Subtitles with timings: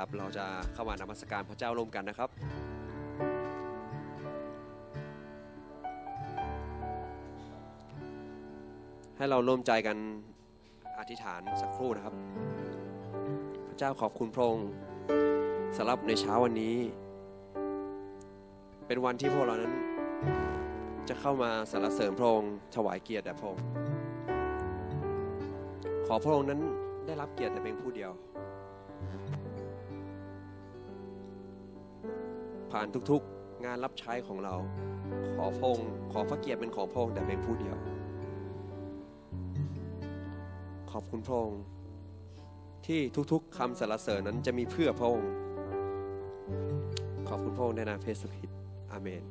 [0.00, 2.30] นะครับ เราจะเข้ามานมัสการพระเจ้าร่วมกันนะครับ
[9.16, 9.96] ให้เราร่วมใจกัน
[10.98, 12.14] อธิษฐานสักครู่นะครับ
[13.68, 14.68] พระเจ้าขอบคุณพระองค์
[15.76, 16.76] สำหรับในเช้าวันนี้
[18.86, 19.74] เป็นวันที่พวกเรานั้น
[21.08, 23.64] จะเข้ามาสรรเสริญพระองค์ถวายเกียรติแด่พระองค์
[26.06, 26.60] ขอพระองค์นั้น
[27.06, 28.12] ได้รับเกียรติแต่เพียงผู้เดียว
[32.72, 34.54] ผ่านทุกๆ งานรับใช้ของเรา
[35.36, 37.76] ขอพงค์ขอพระเกียรติเป็นของพงค์แต่เป็นผู้เดียว
[40.90, 41.60] ขอบคุณพงค์
[42.86, 43.00] ที่
[43.32, 45.28] ทุกๆคำสรรเสริญนั้นจะมีเพื่อพงค์
[47.28, 48.50] ขอบคุณพงค์ในนามพระสุคิด
[48.90, 49.22] อาเมน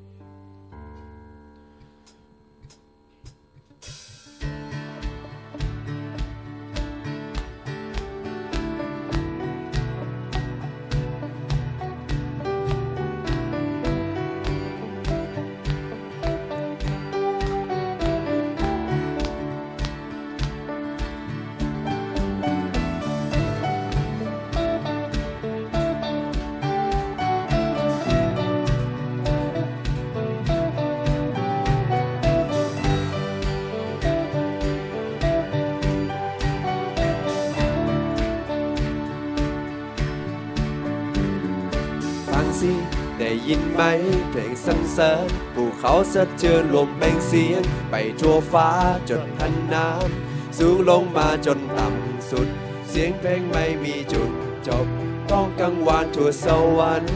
[44.65, 48.69] สรรเสริญภูเขาสะเทือนลมเป่งเสียง ไปทั่วฟ้า
[49.09, 52.47] จนพันน้ำสูงลงมาจนต่ำสุด
[52.89, 54.31] เสียงเพลงไม่มีจุด
[54.67, 54.87] จบ
[55.31, 57.15] ต้องกังวานทั่วสวรรค์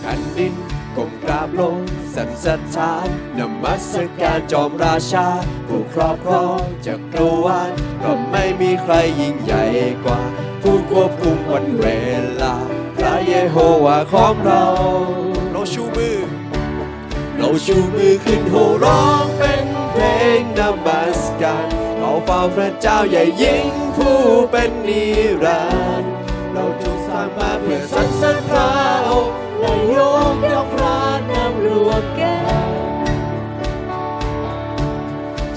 [0.00, 0.54] แผ่นดิน
[0.96, 1.78] ก้มกราบลง
[2.14, 3.06] สันสถาน
[3.38, 3.86] นมัส
[4.20, 5.26] การจอมราชา
[5.68, 7.72] ผู้ครอบครองจักรวาล
[8.02, 9.64] ก็ไม่มีใครยิ่งใหญ่
[10.04, 10.20] กว่า
[10.62, 11.86] ผู้ควบคุมวันเว
[12.42, 12.56] ลา
[13.04, 14.64] ระเยโฮวาของเรา
[15.52, 16.18] เราชูมือ
[17.36, 20.04] เราชูมือขึ้นโห่ร้องเป็นเพล
[20.38, 21.66] งนมัสการ
[21.98, 24.18] เขาเฝ้าพระเจ้าใหญ่ยิ่งผู้
[24.50, 25.04] เป็นนิ
[25.44, 25.64] รั
[26.02, 26.12] นดร์
[26.52, 28.70] เราถูกสร้างมาเพื่อสรรเสริญพระ
[29.08, 29.98] องค์และย
[30.34, 30.98] กย่องพระ
[31.30, 32.34] นามรวมกั
[32.68, 32.72] น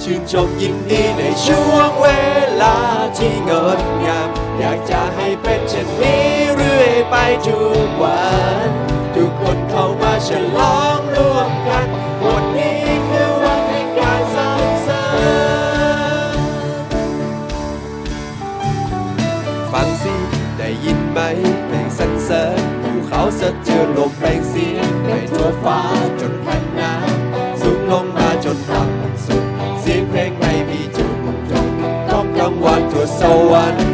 [0.01, 2.07] ชื่นชมยินดีในช่วงเว
[2.61, 2.75] ลา
[3.17, 6.25] ที่งดงาม อยากจะให้เป็นเช่นนี้
[6.55, 7.15] เรื่อยไป
[7.47, 8.25] ทุกวั
[8.67, 8.69] น
[9.15, 11.87] ทุกคนเข้ามาฉลองร่วมกัน
[12.25, 15.05] วันนี้คือวันแห่งการสรรเสริ
[16.35, 16.39] ญ
[19.71, 20.13] ฟังสิ
[20.57, 21.19] ได้ยินไหม
[21.65, 25.79] เพลงสรรเสริญภูเขาสะเทือนลมแรงเสียงไปทั่วฟ้า
[26.19, 29.43] จนแผ่นน้ำสูงลงมาจนต่ำสุด
[29.81, 31.13] เสียงเพลงไม่มีจุด
[31.51, 31.67] จบ
[32.09, 33.21] ต้องกังวานทั่วส
[33.53, 33.87] วรรค์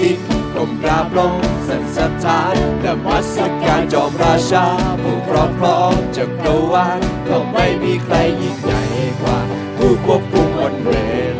[0.00, 0.20] แผ่นดิน
[0.54, 1.34] ก้มกราบลง
[1.66, 4.66] สันสถานนมัสการจอมราชา
[5.02, 8.82] ผู้ครอบครองจักรวาลก็ไม่มีใครยิ่งใหญ่
[9.20, 9.38] กว่า
[9.76, 10.92] ผู้ควบคุมวันเว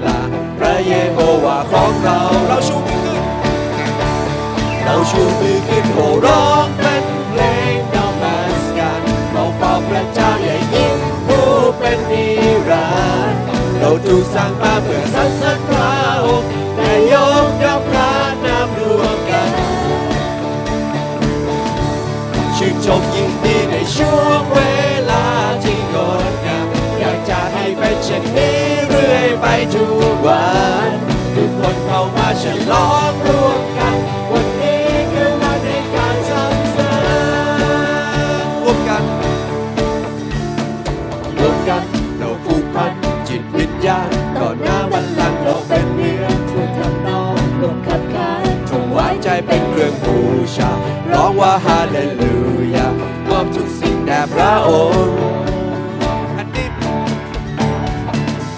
[0.07, 0.19] ลา
[0.59, 3.19] พระเยโฮวาของเรา เราชูมือ
[3.75, 3.93] ขึ้น
[4.85, 7.43] เราชูมือขึ้นโห่ร้องเป็นเพล
[7.75, 9.01] งนมัสการ
[9.31, 12.27] เราเฝ้าพระเจ้าใหญ่ยิ่งผู้เป็นนิ
[12.71, 12.91] รั
[13.33, 13.43] นดร์
[13.79, 15.91] เราถูกสร้างมาเพื่อสรรเสริญพระ
[16.27, 16.60] องค์
[23.97, 24.61] ช่วงเว
[25.11, 25.25] ลา
[25.65, 25.97] ที่ง
[26.31, 26.67] ดงาม
[26.99, 28.59] อยากจะให้เป็นเช่นนี้
[28.89, 30.47] เรื่อยไปทุกวั
[30.89, 30.91] น
[31.35, 33.97] ทุกคนเข้ามาฉลองร่วมกัน
[34.31, 36.93] วันนี้คือวันในการสรรเสริ
[38.43, 39.03] ญร่วมกัน
[41.39, 41.83] ร่วมกัน
[42.19, 42.93] เราผูกพัน
[43.29, 50.17] จิตวิญญาณก่อนหน้าวันหลังเราเป็นเมียทุกทำนองรวมคัดค้านถวายใจเป็นเครื่องบู
[50.57, 50.71] ชา
[51.13, 52.35] ร้องว่าฮาเลลู
[52.75, 52.89] ยา
[53.29, 53.69] มอบทุก
[54.69, 55.15] องค์
[56.33, 56.73] แผ่นดิน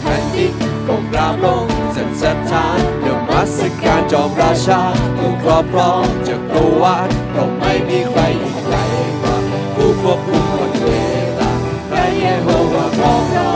[0.01, 0.55] แผ่นดิน
[0.87, 4.81] ก้มกราบลงสันสถานนมัสการจอมราชา
[5.19, 8.85] ผู้ครอบครองจักรวาลก็ไม่มีใครยิ่งใหญ่
[9.21, 9.37] กว่า
[9.75, 10.91] ผู้ควบคุมวันเว
[11.41, 11.53] ลา
[11.91, 13.51] พระเยโฮวาของเรา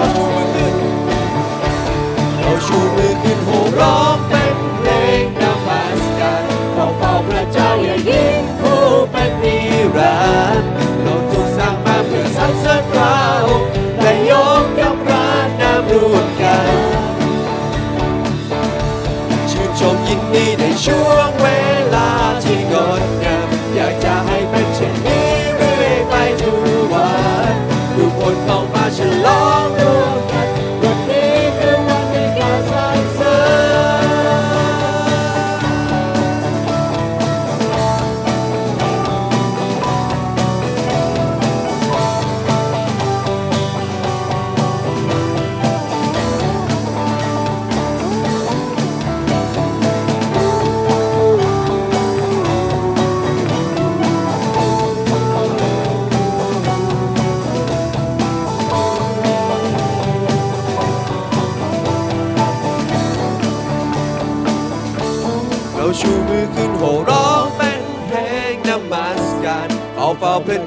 [2.40, 4.05] เราชูมือขึ้นโห่ร้อง
[12.56, 13.16] สรรเสริญพระ
[13.46, 13.68] องค์
[14.00, 14.32] และย
[14.62, 15.26] กย่องพระ
[15.60, 16.76] นามร่วมกัน
[19.50, 21.35] ชื่นชมยินดีในช่วง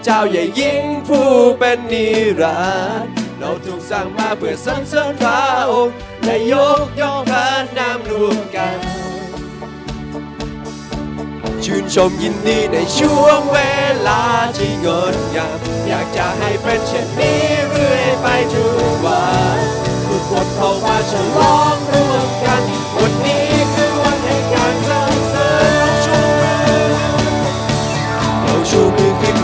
[0.04, 1.30] เจ้าใหญ่ยิ่งผู้
[1.60, 2.08] เป็นนิ
[2.42, 2.60] รั
[3.02, 5.42] นดร์เราถูกสร้างมาเพื่อสรรเสริญพระ
[5.72, 5.94] องค์
[6.24, 6.54] และย
[6.86, 7.48] กย่องพระ
[7.78, 8.78] นามรวมกัน
[11.64, 13.60] ชื่นชมยินดีในช่วงเว
[14.08, 14.24] ลา
[14.58, 15.58] ที่งดงาม
[15.88, 19.26] อยากจะให้เป็นเช่นนี้เรื่อยไปทุกวั
[19.56, 19.58] น
[20.06, 22.64] ทุกคนเข้ามาฉลองร่วมกัน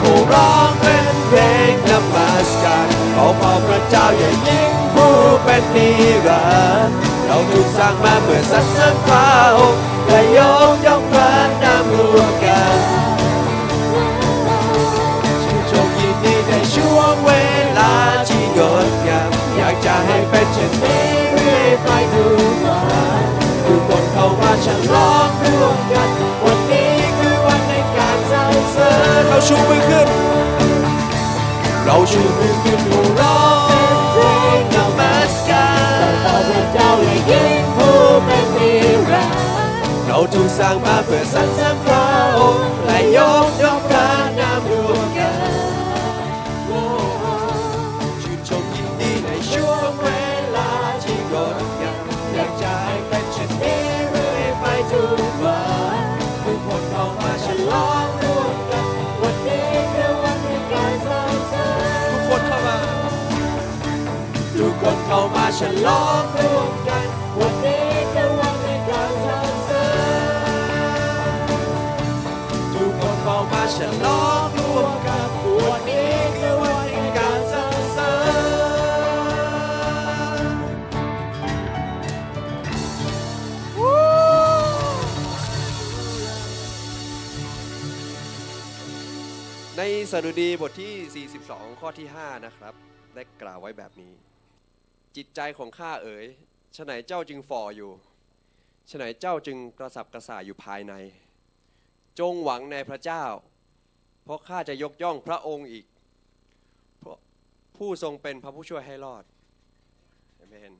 [0.05, 1.39] มือร้องเป็นเพล
[1.71, 5.89] งนมัสการขอพระพระเจ้าใหญ่ยิ่งผู้เป็นนิ
[6.27, 6.45] รั
[6.87, 10.39] นดร์เราถูกสร้างมาเพื่อสรรเสริญพระองค์และย
[10.71, 11.31] กย่องพระ
[11.63, 12.77] นามรวมกัน
[15.43, 17.31] ชื่นชมยินดีในช่วงเว
[17.77, 17.93] ลา
[18.27, 21.05] ที่งดงามอยากจะให้เป็นเช่นนี้
[21.35, 22.81] เรื่อยไปทุกวั
[23.23, 23.25] น
[23.65, 26.14] ทุกคนเข้ามาฉลองร่วมกัน
[29.15, 30.07] เสริญเราชูมือขึ้น
[31.85, 67.07] เราชูมือขึ้นหัวเราะเฉลองร่วมกัน
[67.39, 69.87] วันนี้คือวันแห่งการสรรเสริ
[71.39, 71.49] ญ
[72.73, 75.29] ทุกคนเข้ามาฉลองร่วมกัน
[75.67, 78.13] วันนี้คือวันแห่งการสรรเสริ
[80.51, 80.55] ญ
[89.77, 89.81] ใน
[90.11, 92.73] สดุดีบทที่ 42 ข้อที่ 5 นะครับ
[93.15, 94.13] ได้กล่าวไว้แบบนี้
[95.15, 96.25] จิตใจของข้าเอ๋ย
[96.75, 97.91] ฉไหนเจ้าจึงฝ่ออยู่
[98.89, 100.93] ฉไหนเจ้าจึงกระสับกระส่ายอยู่ภายใน
[102.19, 103.23] จงหวังในพระเจ้า
[104.23, 105.85] เพราะข้าจะยกย่องพระองค์อีก
[106.99, 107.17] เพราะ
[107.77, 109.23] ผู้ทรงเป็นพระผู้ช่วยให้รอด
[110.35, 110.73] เอเมน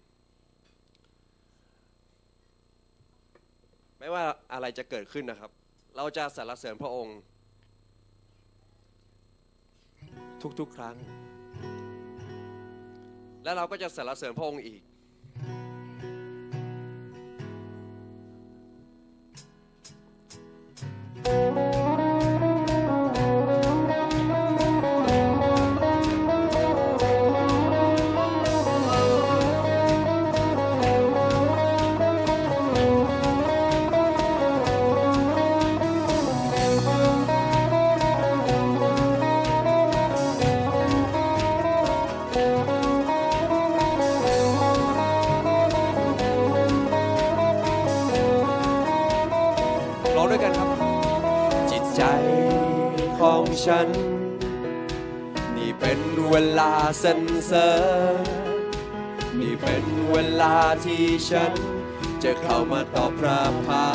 [3.99, 4.23] ไม่ว่า
[4.53, 5.51] อะไรจะเกิดขึ้นนะครับ
[5.95, 7.17] เราจะสรรเสริญพระองค์
[10.59, 10.95] ทุกๆครั้ง
[13.45, 14.81] และเราก็จะสรรเสริญพระองค์อีก
[21.25, 21.84] ร้
[53.67, 53.89] ฉัน
[55.55, 57.69] นี่เป็นเวลาสรรเสริ
[58.21, 58.23] ญ
[59.39, 61.53] นี่เป็นเวลาที่ฉัน
[62.23, 63.87] จะเข้ามาตอบพระพา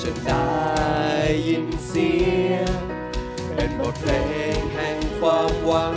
[0.00, 0.46] ฉันได้
[1.48, 2.12] ยินเสี
[2.50, 2.76] ยง
[3.54, 4.12] เป็นบทเพล
[4.56, 5.94] งแห่งความหวัง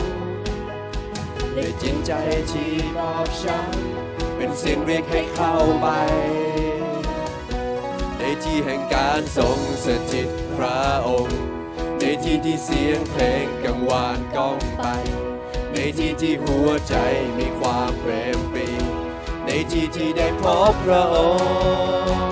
[1.53, 2.11] ในจิตใจ
[2.51, 5.87] ที่บอบช้ำเป็นเสียงเรียกให้เข้าไป
[8.45, 11.41] ที่แห่งการทรงสถิตพระองค์
[11.99, 14.83] ในที่ที่เสียงเพลงกังวานก้องไป
[15.73, 16.95] ในที่ที่หัวใจ
[17.39, 18.69] มีความเปรมปรี
[19.45, 21.17] ในที่ที่ได้พบพระอ
[22.13, 22.29] งค์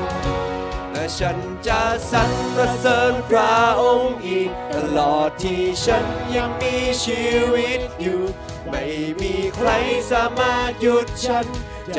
[0.91, 1.37] และฉัน
[1.67, 2.31] จะสรร
[2.79, 8.21] เสริญพระองค์อีก ตลอดที่ฉันยังมีชีวิตอยู่
[8.69, 8.85] ไม่
[9.21, 9.69] มีใคร
[10.11, 11.45] สามารถหยุดฉัน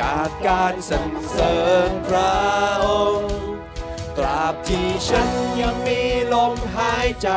[0.01, 1.57] จากการสรรเสริ
[1.89, 2.37] ญพระ
[2.85, 2.87] อ
[3.17, 3.28] งค์
[4.19, 5.29] ตราบที่ฉัน
[5.61, 6.01] ยังมี
[6.33, 7.29] ลมหายใจ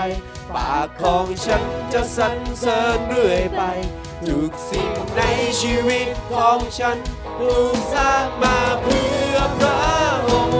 [0.55, 3.61] ปากของฉันจะสรรเสริญเรื่อยไป
[4.27, 5.21] ทุกสิ่งใน
[5.61, 6.97] ชีวิตของฉัน
[7.39, 9.81] ถูกสร้างมาเพื่อพระ
[10.29, 10.57] องค์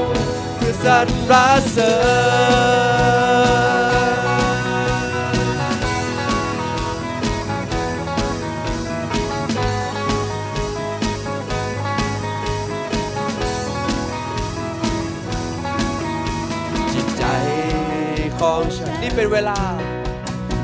[0.58, 1.34] เพื่อสรร
[1.72, 1.94] เสริ
[2.60, 2.61] ญ
[19.48, 19.62] ลา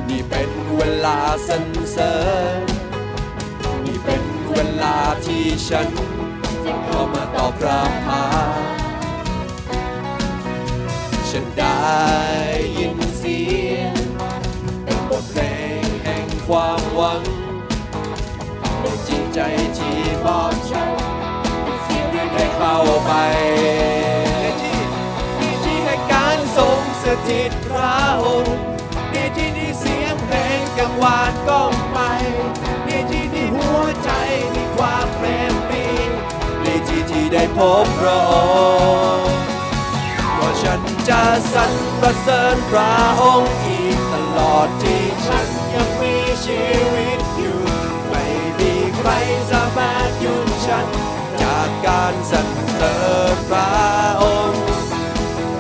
[0.10, 1.18] นี่เป็นเวลา
[1.48, 2.16] สรรเสริ
[2.62, 2.66] ญ
[3.86, 5.88] นี่เป็นเวลาที่ฉัน
[6.66, 8.26] จะเข้ามาตอบพระพา
[11.30, 11.78] ฉันได้
[12.78, 13.42] ยินเสี
[13.72, 13.96] ยง
[14.84, 15.42] เป็นบทเพล
[15.84, 17.22] งแห่งความหวัง
[18.82, 19.40] ในจิตใจ
[19.78, 23.12] ที่บอบช้ำเสียงเรียกให้เข้าไป
[24.42, 24.80] ในที่
[25.38, 28.67] ในที่แห่งการทรงสถิตพระองค์
[29.80, 32.00] เสียงเพลงกังวานก้องไป
[32.86, 34.12] ในที่ที่หัวใจ
[34.56, 35.86] มีความเปรมปรี
[36.64, 38.34] ในที่ที่ได้พบพระอ
[39.18, 39.38] งค์
[40.40, 46.16] ว่าฉันจะสรรประเสริญพระองค์อีกตลอดที่ฉันยังมี
[46.46, 47.60] ชีวิตอยู่
[48.10, 48.26] ไม่
[48.60, 49.10] มีใคร
[49.52, 50.88] สามารถหยุดฉัน
[51.42, 52.96] จากการสรรเสริ
[53.34, 53.72] ญพระ
[54.22, 54.64] องค์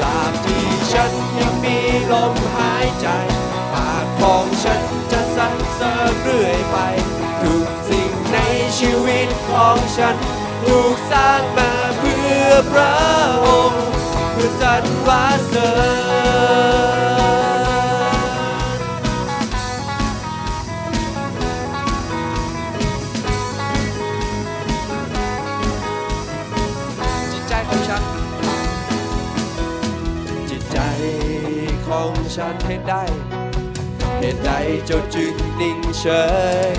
[0.01, 1.77] ตาบที่ฉันยังมี
[2.11, 3.07] ลมหายใจ
[4.21, 4.81] ของฉัน
[5.11, 6.77] จะสรรเสริญเรื่อยไป
[7.41, 8.37] ทุกสิ่งใน
[8.79, 10.15] ชีวิตของฉัน
[10.63, 12.95] ถูกสร้างมาเพื่อพระ
[13.45, 13.85] องค์
[14.33, 14.83] เพื่อสรร
[15.47, 15.71] เสริ
[27.17, 28.03] ญจิตใจของฉัน
[30.49, 30.77] จิตใจ
[31.87, 32.95] ของฉันเหตุใด
[34.19, 34.51] เหตุใด
[34.85, 36.05] เจ้าจึงนิ่งเฉ
[36.69, 36.71] ย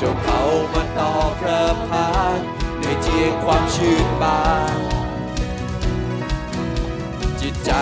[0.00, 2.38] จงเข้ามาต่อพระพาน
[2.80, 4.42] ในเทียงความชื่นบา
[4.76, 4.78] น
[7.40, 7.72] จิตใจ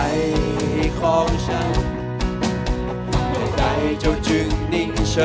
[0.99, 1.71] ของฉัน
[3.29, 3.63] เหตุใด
[3.99, 5.17] เจ้าจึงนิ่งเฉ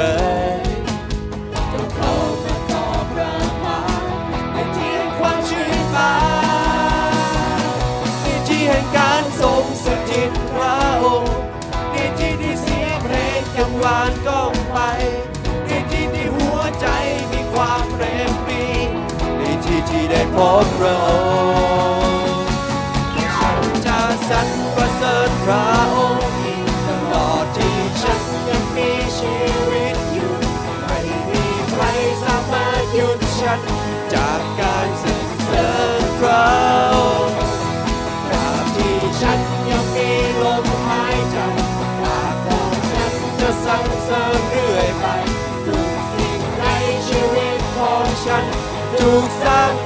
[0.58, 0.60] ย
[1.72, 2.14] จ้าเข้า
[2.44, 3.80] มาต่อบรับมา
[4.52, 6.14] ในที่แห่งความชื่นบา
[7.60, 7.64] น
[8.22, 14.78] ในที่แห่งการทรงสถิตพระองค์านก้องไป
[15.66, 16.86] ในที่ที่หัวใจ
[17.32, 18.62] มีความเปรมปี
[19.38, 21.08] ในที่ที่ได้พบพระอ
[22.28, 22.46] งค์
[23.36, 26.30] ฉันจะสรรประเสริญพระองค์
[26.86, 29.36] ตลอดที่ฉันยังมีชี
[29.70, 30.34] วิตอยู่
[30.86, 31.00] ไม่
[31.30, 31.82] มีใคร
[32.22, 33.60] สามารถหยุดฉัน
[34.14, 35.68] จากการสรรเสริ
[36.00, 36.44] ญพระ
[36.94, 36.96] อ
[37.28, 37.45] งค์
[49.06, 49.85] ถูก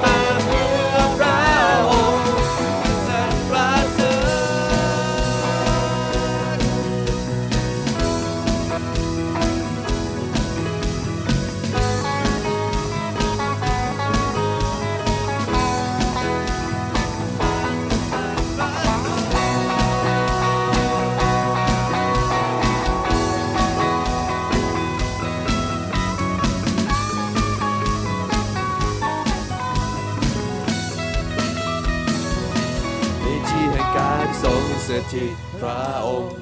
[34.90, 36.40] สถิตพระองค์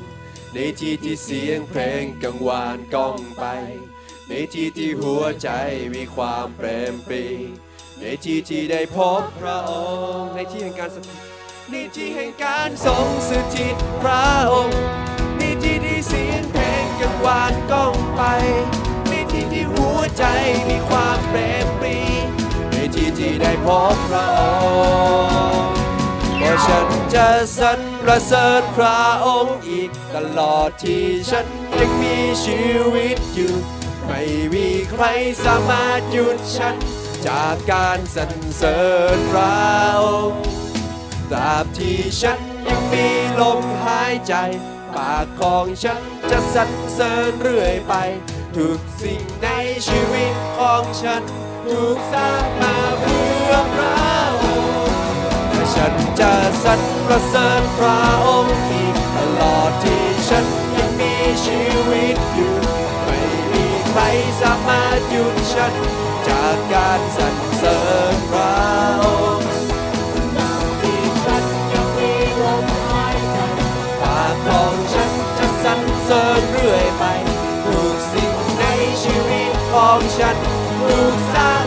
[0.54, 3.44] ในที่ที่เสียงเพลงกังวานก้องไป
[4.28, 5.50] ในที่ที่หัวใจ
[5.94, 7.26] มีความเปรมปรี
[8.00, 9.72] ในที่ที่ได้พบพระอ
[10.18, 11.18] งค์ในที่แห่งการสถิต
[11.70, 14.80] ในที่แห่งการทรงสถิตพระองค์
[15.38, 18.22] ในที่ที่เสียงเพลงกังวานก้องไป
[19.08, 20.24] ในที่ที่หัวใจ
[20.68, 21.98] มีความเปรมปรี
[22.70, 24.40] ในที่ที่ได้พบพระอ
[25.60, 25.78] งค์
[26.36, 27.28] เพราะฉันจะ
[27.58, 31.46] สรร ประเสริญพระองค์อีกตลอดที่ฉัน
[31.78, 32.62] ยังมีชี
[32.94, 33.54] วิตอยู่
[34.06, 34.22] ไม่
[34.54, 35.04] มีใคร
[35.44, 36.76] สามารถหยุดฉัน
[37.26, 38.80] จากการสรรเสริ
[39.16, 39.58] ญพระ
[40.04, 40.42] องค์
[41.30, 43.06] ตราบที่ฉันยังมี
[43.40, 44.34] ลมหายใจ
[44.96, 46.00] ปากของฉัน
[46.30, 47.94] จะสรรเสริญเรื่อยไป
[48.56, 49.48] ทุกสิ่งใน
[49.86, 51.22] ชีวิตของฉัน
[51.66, 54.37] ถูกสร้างมาเพื่อพระองค์และ
[55.80, 56.32] ฉันจะ
[56.64, 62.56] สรรเสริญพระองค์อีกตลอดที่ฉันยังมีชีวิตอยู่
[63.04, 63.20] ไม่
[63.52, 64.02] มีใคร
[64.40, 65.74] สามารถหยุดฉัน
[66.28, 67.78] จากการสรรเสริ
[68.12, 68.56] ญพระ
[69.02, 69.06] อ
[69.38, 69.50] งค์
[70.80, 73.38] ที่ฉันยังมีลมหายใจ
[74.00, 77.04] ปากของฉันจะสรรเสริญเรื่อยไป
[77.64, 78.64] ทุกสิ่งใน
[79.02, 80.36] ชีวิตของฉัน
[80.80, 81.57] ถูกสร้า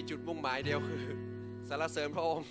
[0.00, 1.04] มีจุดมุ่งหมายเดียวคือ
[1.68, 2.46] สรรเสริญพระองค์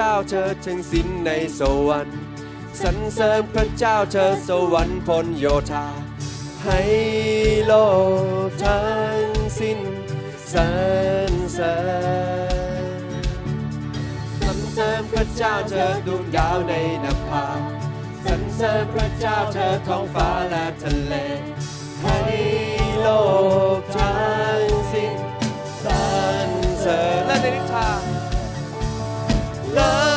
[0.00, 2.20] จ้าเธอทั้งสิ้นในสวรรค์
[2.82, 5.86] สรรเสริญพระเจ้าเธอสวรรค์พลโยธา
[6.64, 6.80] ให้
[7.66, 7.72] โล
[8.46, 8.90] กทั้
[9.20, 9.24] ง
[9.60, 9.80] สิ้น
[10.52, 10.68] สร
[11.30, 11.76] รเสริ
[13.12, 13.24] ญ
[14.40, 16.72] สรรเสริญพระเจ้าเธอดวงดาวใน
[17.04, 17.46] นภา
[18.24, 21.14] สรรเสริญพระเจ้าเธอท้องฟ้าและทะเล
[22.02, 22.18] ให้
[23.00, 23.08] โล
[23.78, 24.18] กทั้
[24.60, 25.14] งสิ้น
[25.84, 25.92] สร
[26.46, 28.19] รเสริญและในนิทาน
[29.74, 30.09] เ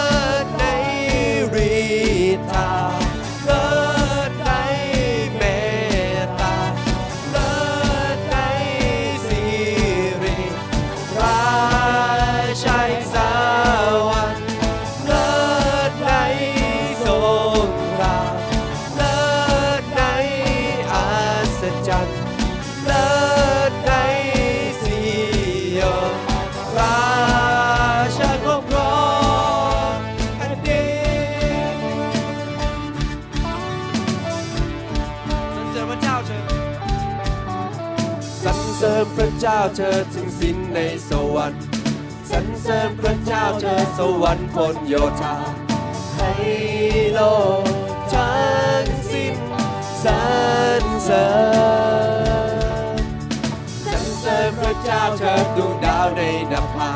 [39.45, 40.79] เจ้าเธอถึงสิ้นใน
[41.09, 41.63] สวรรค์
[42.29, 45.35] สรรเสริญพระเจ้าเธอสวรรค์พลโยธา
[46.17, 46.31] ให้
[47.13, 47.19] โล
[47.63, 47.65] ก
[48.13, 49.35] ทั้งสิ้น
[50.03, 50.11] สร
[50.81, 51.27] รเสริ
[52.93, 53.03] ญ
[53.85, 56.93] สรรเสริญพระเจ้าเธอดวงดาวในนภา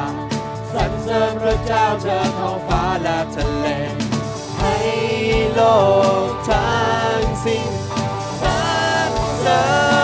[0.73, 3.67] สรรเสริญพระเจ้าเธอท้องฟ้าและทะเล
[4.59, 4.75] ให้
[5.53, 5.61] โล
[6.27, 7.69] กทั้งสิ้น
[8.41, 8.49] สร
[9.09, 9.61] รเสริ
[9.95, 9.96] ญ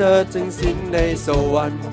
[0.00, 1.84] เธอถึงสิ้นในสวรรค์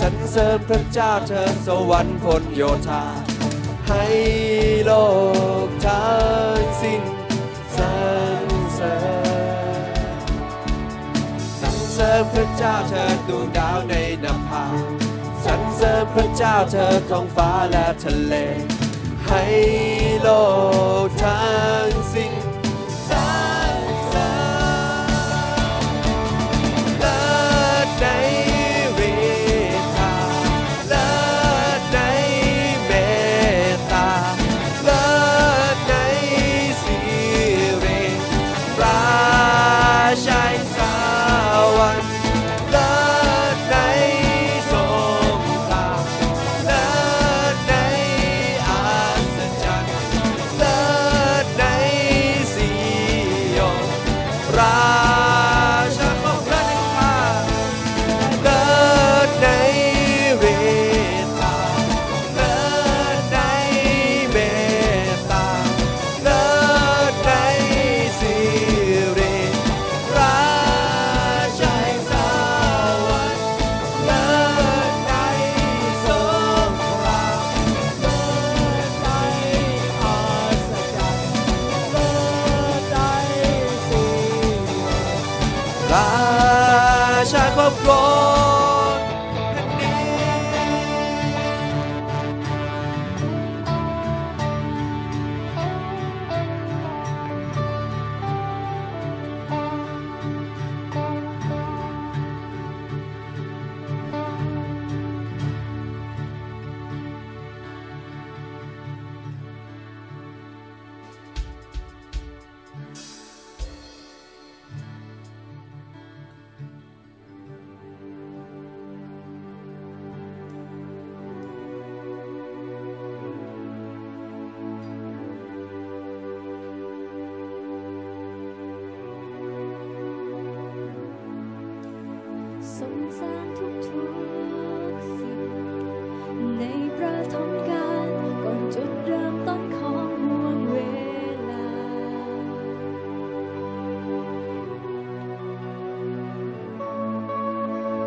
[0.00, 3.04] สรรเสริญพระเจ้าเธอสวรรค์พลโยธา
[3.88, 4.04] ให้
[4.84, 4.92] โล
[5.66, 6.14] กทั้
[6.58, 7.02] งสิ้น
[7.76, 7.84] สร
[8.44, 8.96] รเสริ
[9.44, 9.66] ญ
[11.60, 14.64] สรรเสริญพระเจ้าเธอดวงดาวในนภา
[15.44, 18.34] สรรเสริญพระเจ้าเธอท้องฟ้าและทะเล
[19.28, 19.44] ให้
[20.22, 20.28] โล
[21.06, 21.54] กทั้
[21.84, 22.03] ง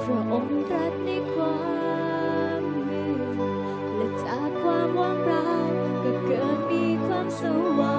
[0.09, 1.57] ระองค์รัสในควา
[2.59, 3.21] มมืด
[3.95, 5.47] และจากความว่างเปล่า
[6.03, 7.41] ก็เกิดมีความส
[7.79, 7.96] ว่าง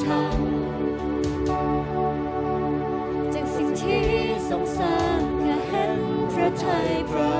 [0.00, 0.12] จะท
[3.34, 4.04] จากสิ่งที่
[4.48, 6.00] ทรงสร้างและเห็น
[6.32, 7.34] พระทัยพระ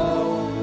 [0.00, 0.02] อ
[0.44, 0.58] งค์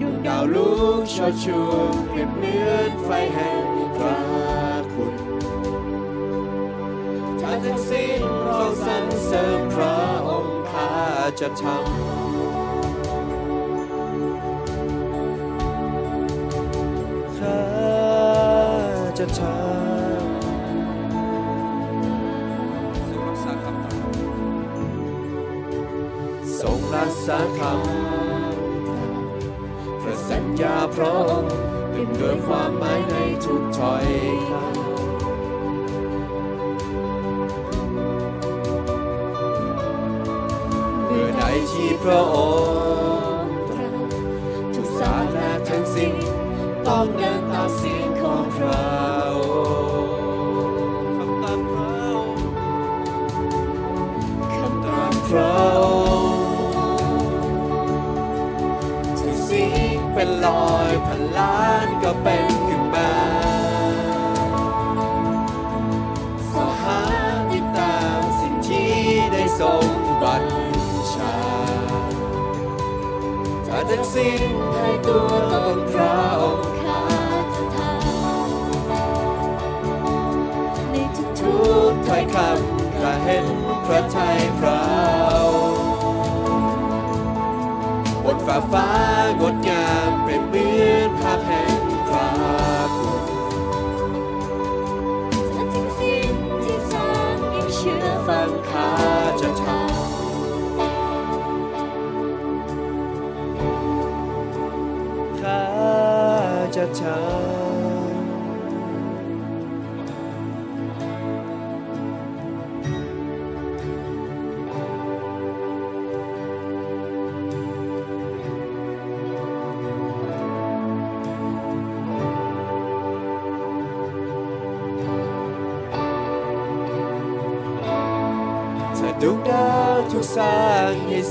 [0.00, 1.60] ดวงดาวลูกชอดชู
[2.08, 4.20] เปรียบเหมือนไฟแห่งพระ
[4.92, 5.14] คุณ
[7.40, 10.90] ถ้าทั้งสิ้นเราสรรเสริญพระองค์ข้า
[11.40, 12.19] จะทำ
[19.38, 19.50] จะทำ
[23.00, 23.68] ทรงรักษาคำ
[26.60, 27.70] ทรงรักษาคำ
[30.02, 31.52] พระสัญญาพระองค์
[31.90, 33.14] เต็มด้วยความหมายใน
[33.44, 34.06] ทุกถ้อย
[34.48, 34.58] คำ
[41.06, 42.36] เมื่อใดที่พระอ
[43.40, 43.92] งค์ตรัส
[44.74, 46.12] ทุกสาสาระทั้งสิ้น
[46.86, 47.48] ต้องดินตามเสียง
[74.14, 74.42] สิ้น
[74.74, 77.02] ในตัวตนพระองค์ข้า
[77.54, 78.00] จะทำ
[80.90, 81.56] ในทุกทุ
[81.90, 83.46] กถ้อยคำข้าเห็น
[83.86, 84.80] พระทัยพระ
[85.34, 85.86] องค์
[88.24, 88.88] บนฟ้าฟ้า
[89.40, 90.39] งดงามเปรียบ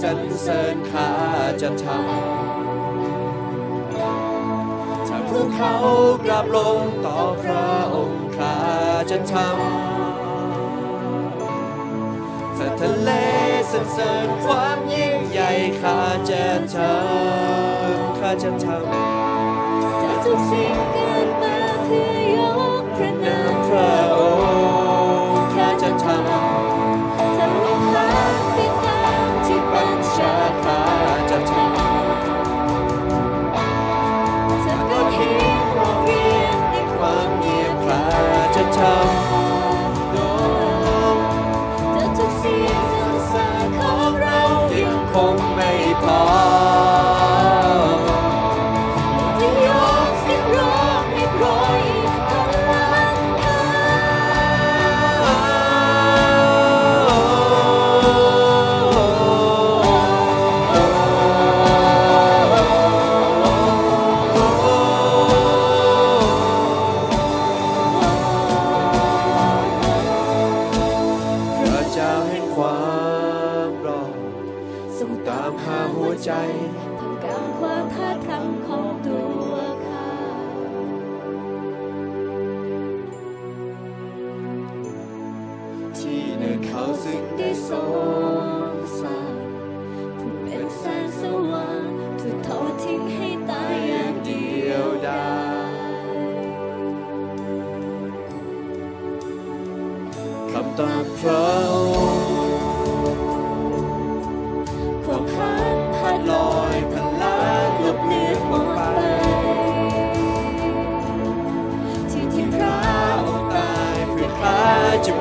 [0.10, 1.12] รรเสริญข้า
[1.62, 2.00] จะทำ
[5.08, 5.74] ถ้าภูเขา
[6.26, 8.58] กราบลงต่อพระองค์ข้า
[9.12, 9.48] จะทำ
[12.58, 13.12] ถ้าทะเล
[13.72, 16.46] สรรเสริญความยิ่งใหญ่ข้าจะ
[16.76, 21.09] ทำข้าจะทำจะทุกสิ่ง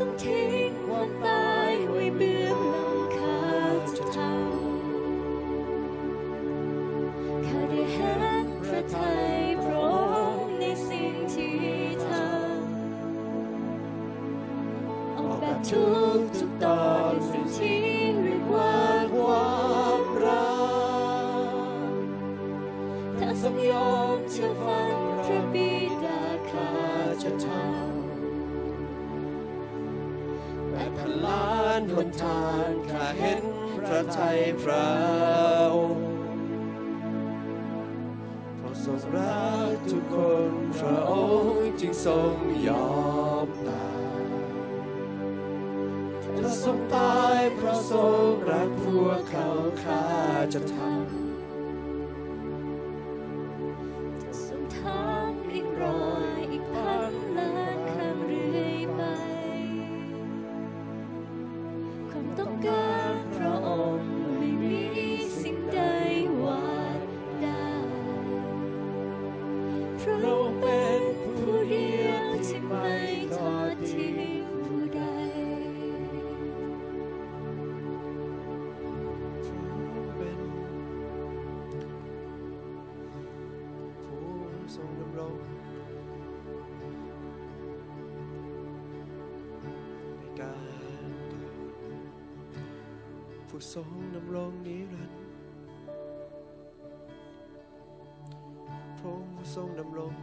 [0.00, 0.49] เธ
[46.62, 47.19] ถ้
[94.34, 95.20] รงดำรงนิรันดร์
[98.98, 100.14] พระองค์ทรงดำรง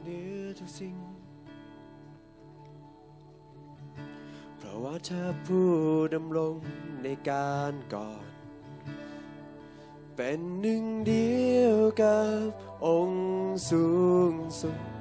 [0.00, 0.96] เหนือทุกสิ่ง
[4.56, 5.70] เพราะว่าเธอผู้
[6.14, 6.56] ดำรง
[7.02, 8.24] ในการก่อน
[10.16, 12.46] เป็นหนึ่งเดียวกับ
[12.86, 13.24] องค์
[13.70, 13.86] สู
[14.32, 14.91] งสุด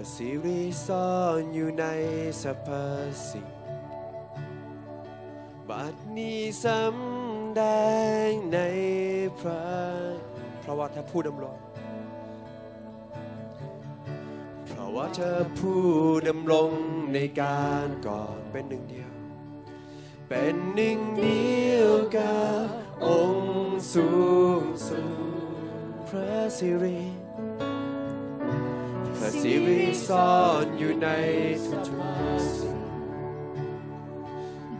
[0.00, 1.84] ระสิริซ่อนอยู่ใน
[2.42, 2.68] สรรพ
[3.28, 3.48] สิ่ง
[5.68, 7.62] บัดนี้สำแด
[8.28, 8.58] งใน
[9.38, 9.66] พระ
[10.60, 11.58] เพราะว่าเธอผู้ดำรง
[14.66, 15.82] เพราะว่าเธอผู้
[16.28, 16.70] ดำรง
[17.14, 19.10] ในการก่อนเป็นหนึ่งเดียว
[20.28, 22.66] เป็นหนึ่งเดียวกับ
[23.06, 24.10] องค์สู
[24.60, 25.10] งสุด
[26.08, 27.19] พระสิริ
[29.38, 31.08] สิริซ่อนอยู่ใน
[31.66, 32.78] ทุกๆสิ่ง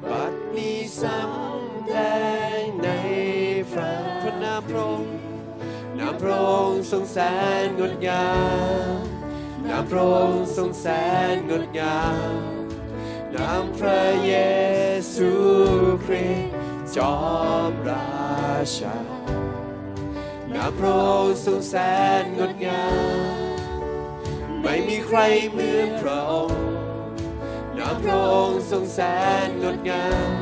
[0.03, 1.95] บัดนี้สำแด
[2.61, 2.89] งใน
[3.71, 5.15] พระพระนามพระองค์
[5.99, 7.19] นามพระองค์ทรงแส
[7.63, 8.29] นงดงา
[8.95, 8.99] ม
[9.69, 10.87] นามพระองค์ทรงแส
[11.33, 12.01] นงดงา
[12.35, 12.39] ม
[13.35, 14.35] นามพระเย
[15.15, 15.31] ซู
[16.05, 16.53] คริสต์
[16.97, 17.17] จอ
[17.71, 18.11] มรา
[18.79, 18.99] ชา
[20.55, 21.75] นามพระองค์ทรงแส
[22.21, 22.85] นงดงา
[23.39, 23.40] ม
[24.73, 25.19] ไม่มีใคร
[25.51, 26.65] เหมือนพระองค์
[27.79, 29.01] นามพระองค์ทรงแส
[29.47, 30.35] นงดงาม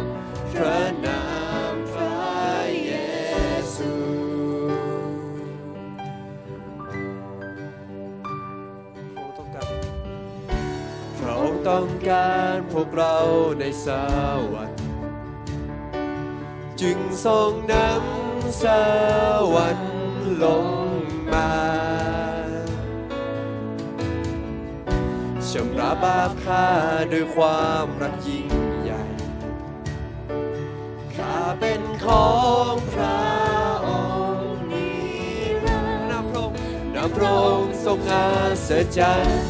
[0.53, 1.23] พระนา
[1.73, 2.19] มพระ
[2.85, 2.93] เย
[3.75, 3.93] ซู
[11.19, 13.17] พระองค์ต้องการพวกเรา
[13.59, 13.87] ในส
[14.53, 14.81] วรรค์
[16.81, 18.65] จึงทรงนำส
[19.55, 19.93] วรรค์
[20.43, 20.67] ลง
[21.33, 21.68] มา
[25.53, 26.67] ชำระบาปข้า
[27.13, 28.49] ด้วยความรักยิ่ง
[28.83, 29.05] ใหญ่
[31.15, 32.31] ข้าเป็นขอ
[32.73, 33.23] งพระ
[33.87, 33.89] อ
[34.35, 34.91] งค์นิ
[35.65, 36.57] รันดร์นำพระองค์
[36.95, 38.29] นำพระองค์ทรงอา
[38.69, 39.41] ศจรรย์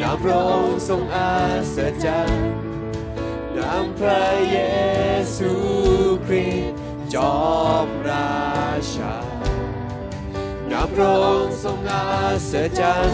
[0.00, 1.34] นามพระองค์ทรงอา
[1.76, 2.44] ศจรรย์
[3.56, 4.58] นามพระเย
[5.36, 5.52] ซู
[6.26, 6.74] คริสต์
[7.14, 7.36] จอ
[7.86, 8.34] มรา
[8.94, 9.14] ชา
[10.70, 12.06] นามพระองค์ทรงอา
[12.50, 13.13] ศจรรย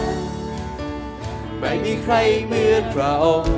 [1.63, 2.15] ไม่มีใคร
[2.47, 3.55] เหมือนพระองค์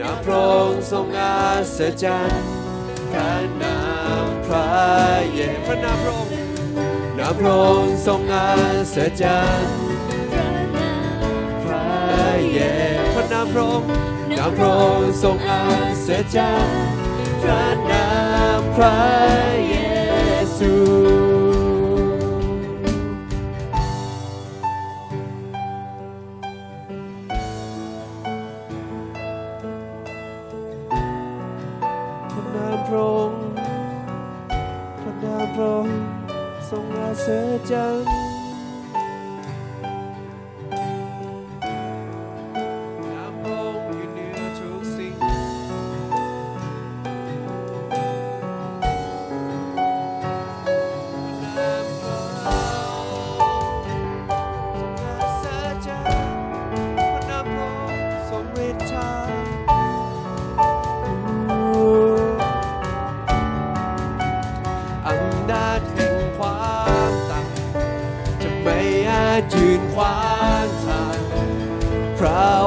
[0.00, 1.36] นาพระองค์ทรงอา
[1.76, 2.44] ศจรรย์
[3.10, 3.78] พระนา
[4.24, 4.68] มพระ
[5.32, 6.34] เยพระนามพระองค์
[7.18, 8.48] นาพระองค์ทรงอา
[8.94, 9.76] ศจรรย์
[11.62, 11.84] พระ
[12.50, 12.58] เย
[13.14, 13.88] พระนามพระองค์
[14.36, 15.62] นาพระองค์ทรงอา
[16.06, 16.80] ศจรรย์
[17.42, 18.06] พระนา
[18.58, 18.98] มพระ
[19.68, 19.74] เย
[20.58, 21.19] ซู
[37.30, 38.09] อง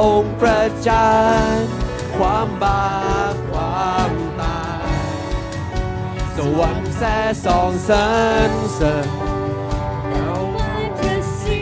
[0.03, 1.11] องค์ประจา
[1.55, 1.57] น
[2.17, 2.85] ความบา
[3.33, 4.11] ปความ
[4.41, 4.97] ตาย
[6.35, 7.01] สวรรค์แส
[7.45, 7.95] สองสร
[8.49, 9.09] รเสริญ
[10.11, 11.61] เอาไว้พระสิ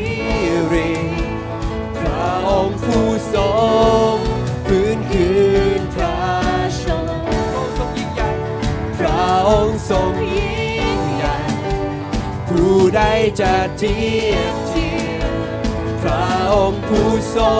[0.73, 0.93] ริ
[1.99, 3.47] พระองค์ผู้ทร
[4.13, 4.15] ง
[4.67, 5.31] พื้นคื
[5.79, 6.19] นพระ
[6.83, 7.07] ชม
[7.77, 8.29] ทรงยิ่งใหญ่
[8.99, 11.37] พระองค์ทรงยิ่งใหญ่
[12.49, 13.01] ผู้ใด
[13.41, 13.99] จะเที
[14.33, 15.33] ยบเทียม
[16.01, 16.25] พระ
[16.55, 17.51] องค์ผู้ทร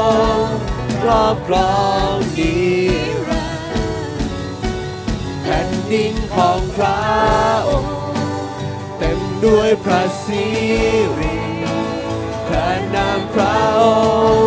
[0.43, 0.60] ง
[1.01, 1.75] ครอบครอ
[2.13, 2.57] งดี
[3.27, 4.21] รันดร์
[5.41, 7.01] แผ่นดินของพระ
[7.69, 7.95] องค์
[8.97, 10.45] เต็มด้วยพระสิ
[11.19, 11.39] ริ
[12.47, 13.83] พระนามพระอ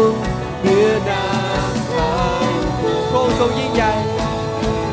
[0.07, 0.18] งค์
[0.61, 1.28] เหนือนา
[1.72, 2.48] มทาง
[2.80, 2.82] พ
[3.12, 3.94] ระองค์ทรงยิ่งใหญ่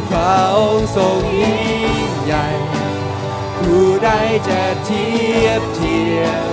[0.10, 2.48] พระองค์ทรงยิ่งใหญ่
[3.58, 4.10] ผู้ใด
[4.50, 5.08] จะเที
[5.46, 6.52] ยบเทียม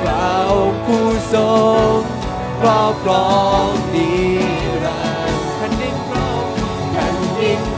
[0.00, 1.48] พระองค์ผู้ทร
[1.92, 1.98] ง
[2.60, 3.28] ครอบครอ
[3.66, 4.43] งดี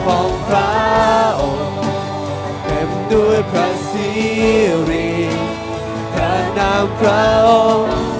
[0.07, 0.75] ของพระ
[1.41, 1.79] องค์
[2.65, 4.11] เต็มด้วยพระสิ
[4.91, 5.11] ริ
[6.13, 7.51] พระนามพระอ
[7.85, 8.16] งค์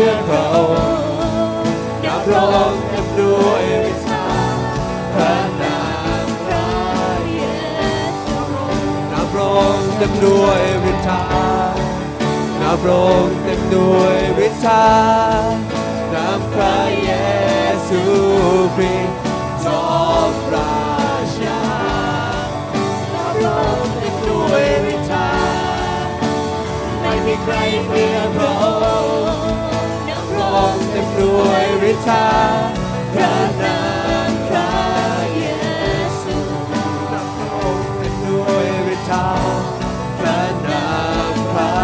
[0.00, 1.74] เหมือพระองค์
[2.04, 4.26] นับร้องเต็มด้วยฤทธา
[5.14, 5.80] พระนา
[6.24, 6.68] มพระ
[7.32, 7.40] เย
[8.22, 8.38] ซู
[9.12, 11.22] นับร้องเต็มด้วยฤทธา
[12.62, 14.86] นับร้องเต็มด้วยฤทธา
[16.14, 17.10] นามพระเย
[17.88, 18.02] ซู
[18.74, 19.18] คริสต์
[19.64, 19.84] จอ
[20.30, 20.80] มรา
[21.38, 21.60] ชา
[23.14, 25.30] นับร้องเต็มด้วยฤทธา
[27.00, 28.64] ไม่มีใครเหมือนพระอ
[29.04, 29.69] งค์
[30.54, 32.26] อองงเต็มด้วยฤทธา
[33.12, 33.78] พระนา
[34.30, 34.70] มพระ
[35.36, 35.44] เย
[36.20, 36.36] ซู
[37.12, 39.26] นับร้องเต็มด้วยฤทธา
[40.18, 40.86] พระนา
[41.32, 41.74] มพระ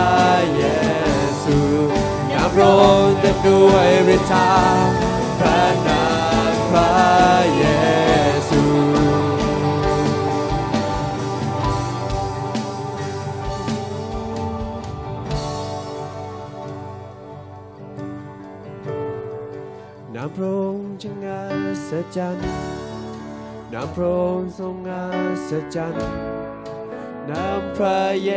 [0.57, 0.63] เย
[1.43, 1.59] ซู
[2.33, 4.51] นับร้องเต็มด้วยฤทธา
[5.39, 5.86] พระ
[20.37, 21.45] พระองค์จึงอั
[21.89, 22.49] ศจรรย์
[23.73, 25.07] น้ำพระองค์ทรงอั
[25.49, 26.09] ศจรรย์
[27.31, 28.33] น้ำพระเย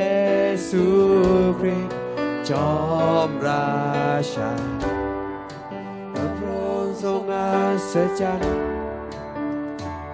[0.70, 0.86] ซู
[1.60, 1.98] คริสต์
[2.50, 2.74] จอ
[3.28, 3.70] มรา
[4.34, 4.52] ชา
[6.14, 7.58] น้ำพระองค์ทรงอั
[7.94, 8.54] ศจรรย์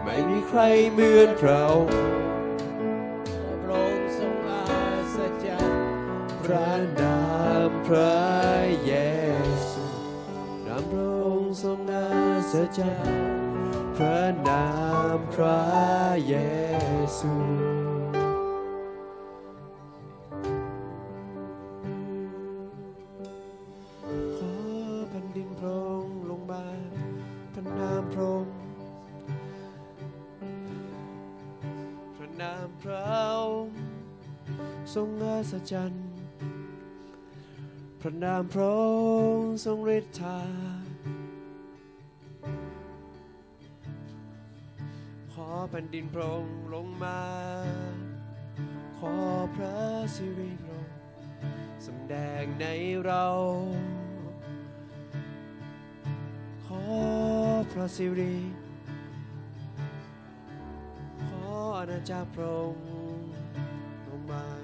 [0.03, 0.59] ไม่มีใคร
[0.93, 1.93] เหมือนพระองค์
[3.63, 4.63] พระองค์ทรงอั
[5.15, 5.79] ศจรรย์
[6.43, 6.69] พระ
[6.99, 7.19] นา
[7.69, 8.15] มพระ
[8.83, 8.91] เย
[11.65, 12.07] ทรงอั
[12.53, 13.11] ศจรร
[13.95, 14.65] พระนา
[15.17, 15.59] มพระ
[16.27, 16.35] เย
[17.17, 17.33] ซู
[24.35, 24.55] ขอ
[25.09, 26.65] แผ่นดินพรองลงมา
[27.53, 28.45] พระนามพรอง
[32.15, 33.05] พระนามพระ
[33.39, 33.77] องค์
[34.93, 36.07] ทรงอัศจรรย์
[38.01, 38.81] พระนามพระอ
[39.35, 40.39] งค์ทรงฤทธา
[45.71, 47.19] แผ่นดินพระองค์ลงมา
[48.97, 49.15] ขอ
[49.55, 49.77] พระ
[50.15, 50.95] สิริพระองค์
[51.85, 52.65] สำแดงใน
[53.05, 53.25] เรา
[56.65, 56.83] ขอ
[57.71, 58.37] พระสิริ
[61.25, 61.45] ขอ
[61.77, 62.85] อาณาจักรพระองค์
[64.07, 64.54] ลงมา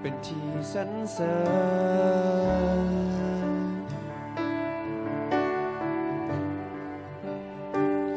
[0.00, 1.36] เป็นที่สรรเสริ
[2.78, 2.88] ญ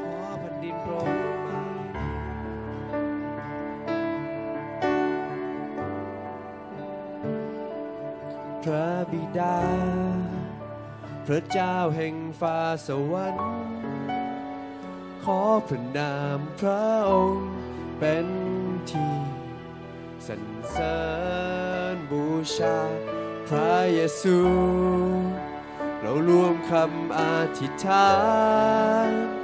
[0.02, 1.12] ขอแผ่นดินโปรด
[8.64, 9.58] พระบิดา
[11.26, 12.58] พระเจ้าแห่งฟ้า
[12.88, 13.52] สวรรค์
[15.24, 17.50] ขอพระนามพระองค์
[18.00, 18.28] เป็น
[18.92, 19.16] ที่
[20.28, 21.21] สรรเสริญ
[22.62, 22.80] ชา
[23.48, 24.38] พระเยซู
[26.02, 27.22] เรารวมคำอ
[27.60, 28.12] ธิษฐา
[29.10, 29.41] น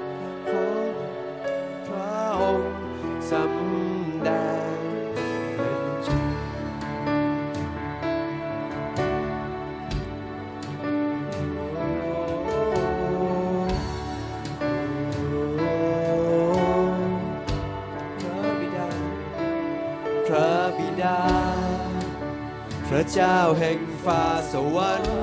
[23.14, 25.16] เจ้าแห่งฟ้าสวรรค์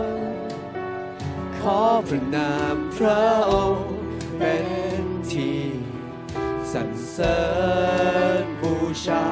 [1.58, 3.94] ขอพระนามพระองค์
[4.38, 4.56] เป็
[5.02, 5.62] นที่
[6.72, 7.40] สรรเสริ
[8.42, 8.74] ญบู
[9.06, 9.26] ชา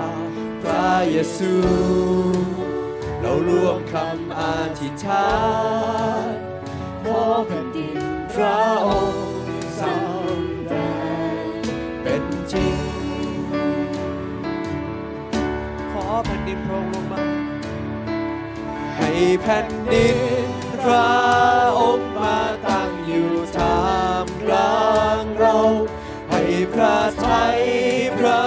[0.63, 1.55] พระเยซู
[3.21, 4.43] เรารวมคำอ
[4.81, 5.31] ธิษฐา
[6.31, 6.33] น
[7.05, 7.99] ขอแผ่นดิน
[8.33, 9.22] พระองค์
[19.43, 20.19] แผ่นดิน
[20.85, 21.11] พระ
[21.81, 23.81] องค์มาตั้งอยู่ท่า
[24.25, 24.93] มกลา
[25.23, 25.57] งเรา
[26.31, 26.43] ให้
[26.73, 26.97] พระ
[27.27, 27.61] ทัย
[28.19, 28.43] พระ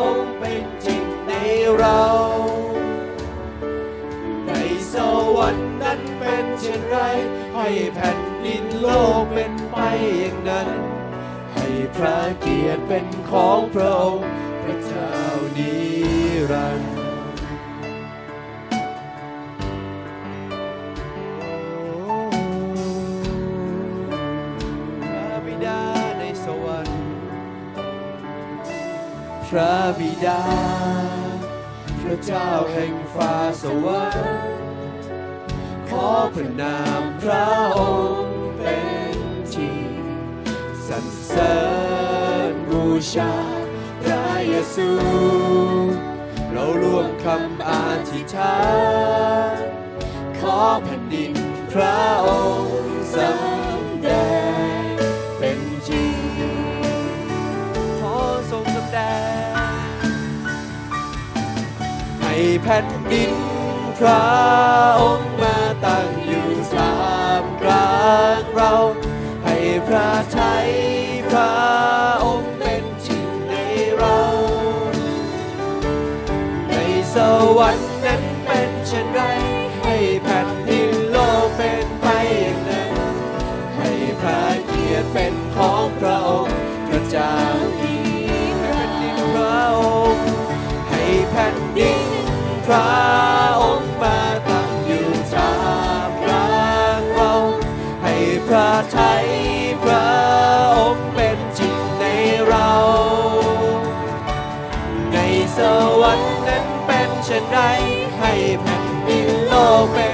[0.00, 1.32] องค์เป็นจริงใน
[1.76, 2.04] เรา
[4.46, 4.52] ใน
[4.92, 4.94] ส
[5.36, 6.98] วรรค์นั้นเป็นเช่นไร
[7.54, 8.88] ให้แผ่นดินโล
[9.20, 9.76] กเป็นไป
[10.18, 10.68] อย่างนั้น
[11.54, 14.28] ให้พระเกียรติเป็นของพระองค์
[14.62, 15.12] พระเจ้า
[15.56, 15.72] นิ
[16.52, 16.93] รันดร์
[29.56, 30.42] ระบิดา
[32.02, 34.42] พระเจ้าแห่งฟ้าสวรรค์
[35.88, 37.46] ขอพระนามพระ
[37.76, 37.78] อ
[38.22, 38.78] งค์เป็
[39.16, 39.18] น
[39.54, 39.80] ที่
[40.88, 41.56] สรรเสริ
[42.50, 42.84] ญบู
[43.14, 43.34] ชา
[44.02, 44.90] พระเยซู
[46.52, 47.70] เรารวมคำอ
[48.10, 48.58] ธิษฐา
[49.54, 49.58] น
[50.38, 51.32] ขอแผ่นดิน
[51.72, 52.28] พระอ
[52.62, 53.53] งค์สำ
[62.62, 63.34] แผ่นดิน
[63.98, 64.24] พระ
[65.00, 66.96] องค์มาตั้งอยู่ท่า
[67.42, 68.04] มกลา
[68.38, 68.72] งเรา
[69.44, 69.56] ให้
[69.86, 70.68] พระทัย
[71.28, 71.54] พระ
[72.24, 73.54] องค์เป็นจริงใน
[73.96, 74.20] เรา
[76.68, 76.72] ใน
[77.14, 77.16] ส
[77.58, 79.20] วรรค์นั้นเป็นเช่นไร
[79.82, 82.06] ให้แผ่นดินโลกเป็นไป
[82.40, 82.92] อย่างนั้น
[83.76, 86.58] ให้พระเกียรติเป็นของพระองค์
[86.88, 87.34] พระเจ้า
[87.80, 87.96] ดี
[88.28, 89.82] ให้แผ่นดินพระอ
[90.14, 90.26] งค์
[90.90, 92.13] ให้แผ่นดิน
[92.66, 92.90] พระ
[93.62, 95.52] องค์มาตั้งอยู่ท่า
[96.08, 97.32] มกลางเรา
[98.02, 98.14] ให้
[98.46, 99.26] พระทัย
[99.82, 100.08] พระ
[100.78, 102.04] องค์เป็นจริงใน
[102.48, 102.72] เรา
[105.12, 105.18] ใน
[105.56, 105.58] ส
[106.00, 107.58] วรรค์นั้นเป็นเช่นไร
[108.18, 110.08] ให้แผ่นดินโลกเป็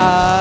[0.00, 0.39] อ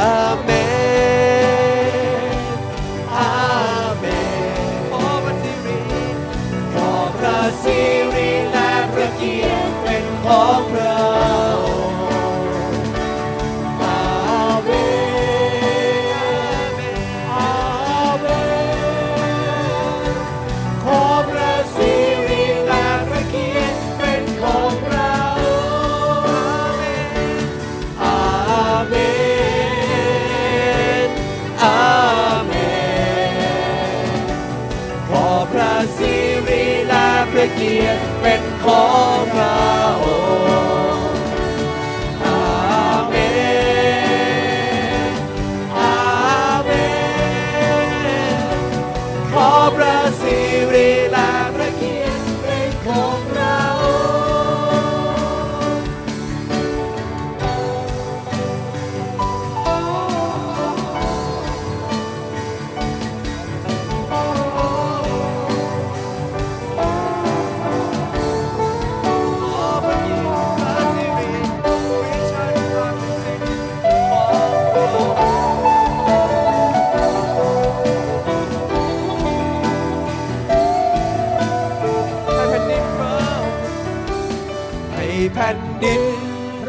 [85.83, 86.03] ดิน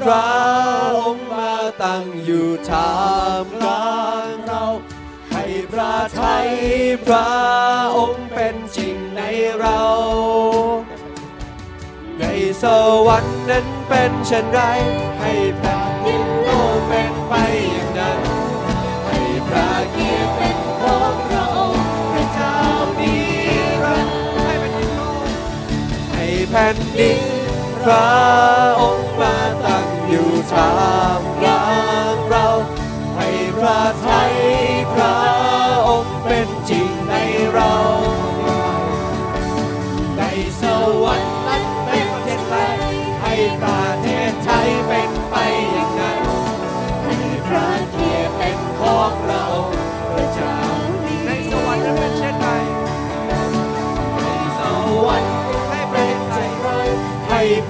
[0.02, 0.28] พระ
[0.98, 2.92] องค์มาตั้งอยู่ท่า
[3.44, 4.00] มกลา
[4.30, 4.64] งเรา
[5.32, 6.48] ให้พระทัย
[7.06, 7.30] พระ
[7.96, 9.20] องค์เป็นจริงใน
[9.58, 9.82] เรา
[12.18, 12.24] ใน
[12.62, 12.64] ส
[13.06, 14.60] วรรค์นั้นเป็นเช่นไร
[15.18, 17.34] ให้แผ่นดินโลกเป็นไป
[17.72, 18.20] อย่างนั้น
[19.04, 22.56] ให้พระเกียรติเป็นของพระองค์พระเจ้า
[22.98, 23.14] นิ
[23.82, 25.26] รันดร์ให้แผ่นดินโลก
[26.10, 27.29] ให้แผ่นดิน
[27.84, 28.06] พระ
[28.80, 29.10] องค์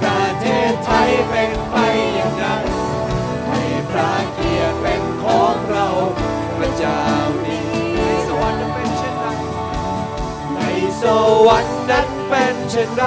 [0.00, 1.76] ประเทศไทยเป็นไป
[2.14, 2.62] อย่างนั้น
[3.48, 5.86] ให้พระเกียรติเป็นของเรา
[6.56, 7.02] พระเจ้า
[7.44, 9.26] นี้ในสวรรค์นั้นเป็นเช่นไร
[10.54, 10.60] ใน
[11.02, 11.04] ส
[11.46, 13.04] วรรค์นั้นเป็นเช่นไร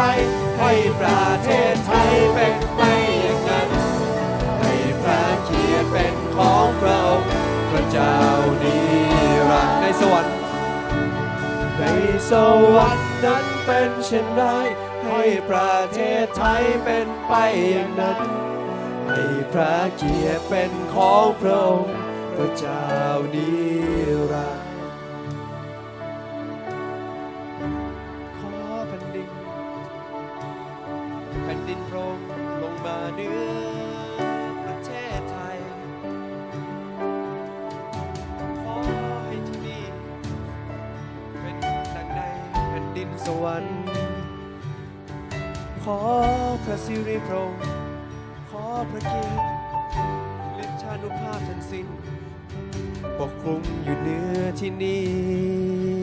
[0.60, 2.82] ให้ประเทศไทยเป็นไป
[3.22, 3.70] อย่างนั้น
[4.60, 7.02] ให้พระเกียรติเป็นของเรา
[7.72, 8.18] พระเจ้า
[8.62, 8.78] นิ
[9.50, 10.36] รันดร์ในสวรรค์
[11.80, 11.84] ใน
[12.30, 12.32] ส
[12.76, 14.44] วรรค์นั้นเป็นเช่นไร
[15.08, 17.34] ให้ประเทศไทยเป็นไป
[17.72, 18.20] อย่างนั้น
[19.08, 19.22] ให้
[19.54, 21.98] พระเกียรติเป็นของพระองค์
[22.36, 22.88] พระเจ้า
[23.34, 23.50] นิ
[24.32, 24.72] รันดร์
[28.40, 28.56] ขอ
[28.88, 29.30] แผ่นดิน
[31.44, 32.18] แผ่นดินโปร่ง
[32.62, 34.20] ลงมาเนือ
[34.64, 35.58] ประเทศไทย
[38.64, 38.76] ขอ
[39.26, 39.86] ให้ที่นี่
[41.40, 41.56] เป็น
[41.96, 42.20] ดังใน
[42.70, 43.83] แผ่นดินสวรรค์
[45.86, 46.02] ขอ
[46.64, 47.64] พระสิริพระองค์
[48.50, 49.46] ขอพระเกียรติ
[50.64, 51.88] ฤทธานุภาพทั้งสิ้น
[53.20, 56.03] ปกคลุมอยู่เหนือที่นี้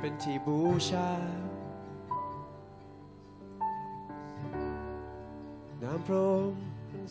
[0.00, 0.58] เป็นที่บู
[0.90, 1.10] ชา
[5.82, 6.62] น้ำพระองค์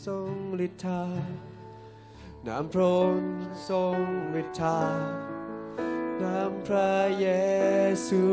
[0.05, 0.31] ทรง
[0.65, 1.03] ฤทธา
[2.47, 3.31] น้ำพระองค์
[3.69, 3.97] ทรง
[4.41, 4.79] ฤทธา
[6.21, 7.27] น้ำพระเย
[8.07, 8.23] ซู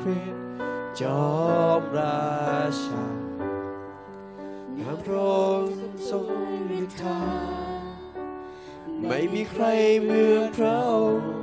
[0.00, 0.44] คริสต์
[1.00, 1.30] จอ
[1.80, 2.30] มรา
[2.84, 3.04] ชา
[4.78, 5.78] น้ำพระองค์
[6.10, 6.30] ทรง
[6.80, 7.20] ฤทธา
[9.06, 9.64] ไม่มีใคร
[10.02, 11.39] เหมือนพระองค์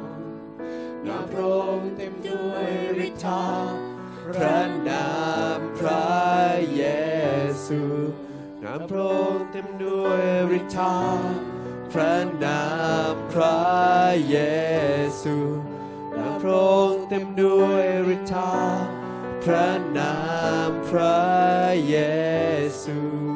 [1.07, 2.65] นามพระองค์เต็มด้วย
[3.07, 3.43] ฤทธา
[4.35, 5.07] พระนา
[5.57, 6.07] มพระ
[6.75, 6.83] เย
[7.65, 7.81] ซู
[8.63, 10.21] นามพระองค์เต็มด้วย
[10.57, 10.95] ฤทธา
[11.91, 12.63] พระนา
[13.13, 13.57] มพระ
[14.29, 14.37] เย
[15.21, 15.35] ซู
[16.17, 17.85] นามพระองค์เต็มด้วย
[18.15, 18.51] ฤทธา
[19.43, 20.15] พระนา
[20.69, 21.17] มพระ
[21.87, 21.95] เย
[22.83, 23.26] ซู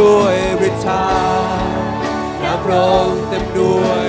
[0.00, 0.34] ด้วย
[0.68, 1.04] ฤทธา
[2.42, 4.03] น้ำพระองค์เต็มด้วย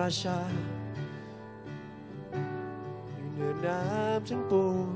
[0.00, 0.38] ราชา
[3.14, 4.88] อยู่เหนือน้ำทั้งปวง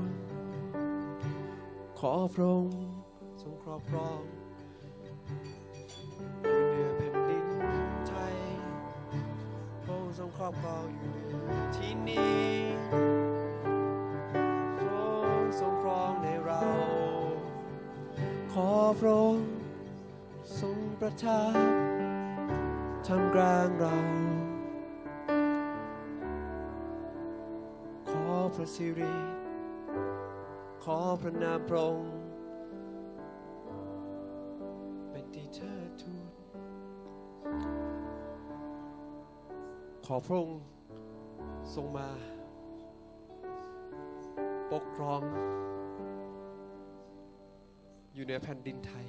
[1.99, 2.77] ขอพระองค์
[3.41, 4.21] ทรงครอบครอง
[6.41, 7.47] อยู่เหนือแผ่นดิน
[8.07, 8.35] ไทย
[9.83, 12.47] พระองค์ทรงครอบครองอยู่เหนือที่นี้
[14.81, 14.91] ทร
[15.37, 16.65] งทรงครองในเรา
[18.53, 19.49] ขอพระองค์
[20.59, 21.53] ทรงประทับ
[23.07, 24.22] ทำกลางเรา
[28.55, 29.13] พระสิริ
[30.83, 32.11] ขอพระนามพระองค์
[35.11, 36.27] เป็นที่เธอทูล
[40.05, 40.59] ขอพระองค์
[41.75, 42.09] ทรงมา
[44.73, 45.21] ปกครอง
[48.13, 49.05] อยู่เหนือแผ่นดินไทย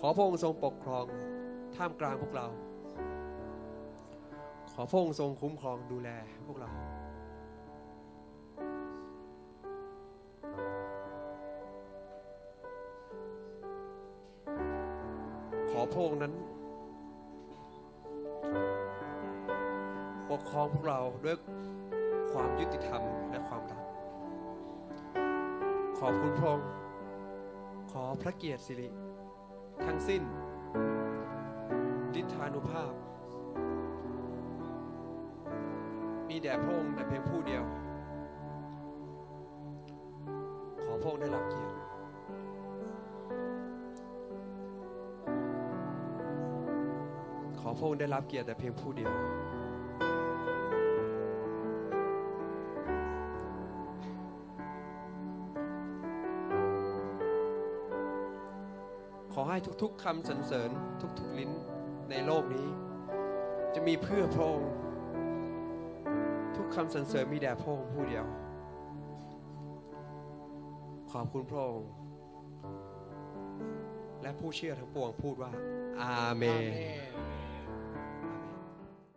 [0.00, 1.04] ขอพระองค์ทรงปกครอง
[1.76, 2.46] ท่ามกลางพวกเรา
[4.72, 6.10] ขอพระองค์ทรงคุ้มครองดูแล
[6.48, 6.70] พวกเรา
[15.96, 16.34] ระองค์นั้น
[20.30, 21.36] ปกครองพวกเราด้วย
[22.32, 23.82] ความยุติธรรมและความรัก
[25.98, 26.68] ขอบคุณพระองค์
[27.92, 28.88] ขอพระเกียรติสิริ
[29.84, 30.22] ทั้งสิ้น
[32.14, 32.92] ดิษฐานุภาพ
[36.28, 37.64] มีแด่พระองค์แต่เพียงผู้เดียว
[40.84, 41.65] ขอพระองค์ได้รับเกียรติ
[47.76, 49.12] พระองค์ได้รับเกียรติแต่เพียงผู้เดียว
[59.32, 60.70] ขอให้ทุกๆคำสรรเสริญ
[61.18, 61.50] ทุกๆลิ้น
[62.10, 62.66] ในโลกนี้
[63.74, 64.72] จะมีเพื่อพระองค์
[66.56, 68.24] ทุกคำสรรเสริญมีแด่พระองค์ผู้เดียว
[71.12, 71.90] ขอบคุณพระองค์
[74.22, 75.52] และผู้เชื่อทั้งปวงพูดว่า
[76.02, 76.64] อาเมน